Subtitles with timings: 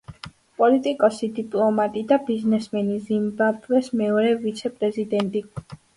[0.61, 5.45] პოლიტიკოსი, დიპლომატი და ბიზნესმენი, ზიმბაბვეს მეორე ვიცე-პრეზიდენტი.